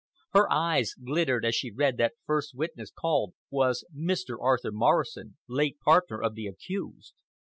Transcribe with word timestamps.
Her 0.31 0.51
eyes 0.51 0.95
glittered 0.95 1.45
as 1.45 1.53
she 1.53 1.69
read 1.69 1.97
that 1.97 2.13
the 2.13 2.23
first 2.25 2.55
witness 2.55 2.89
called 2.89 3.35
was 3.51 3.85
Mr. 3.95 4.35
Arthur 4.41 4.71
Morrison, 4.71 5.37
late 5.47 5.79
partner 5.79 6.19
of 6.19 6.33
the 6.33 6.47
accused. 6.47 7.13